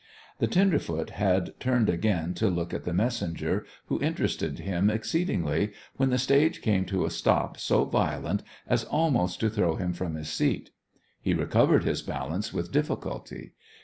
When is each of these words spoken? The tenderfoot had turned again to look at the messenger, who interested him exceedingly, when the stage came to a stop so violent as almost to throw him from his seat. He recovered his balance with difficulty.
The 0.39 0.47
tenderfoot 0.47 1.11
had 1.11 1.53
turned 1.59 1.87
again 1.87 2.33
to 2.33 2.49
look 2.49 2.73
at 2.73 2.85
the 2.85 2.91
messenger, 2.91 3.67
who 3.85 4.01
interested 4.01 4.57
him 4.57 4.89
exceedingly, 4.89 5.73
when 5.97 6.09
the 6.09 6.17
stage 6.17 6.63
came 6.63 6.85
to 6.85 7.05
a 7.05 7.11
stop 7.11 7.59
so 7.59 7.85
violent 7.85 8.41
as 8.65 8.83
almost 8.85 9.39
to 9.41 9.49
throw 9.51 9.75
him 9.75 9.93
from 9.93 10.15
his 10.15 10.29
seat. 10.29 10.71
He 11.21 11.35
recovered 11.35 11.83
his 11.83 12.01
balance 12.01 12.51
with 12.51 12.71
difficulty. 12.71 13.53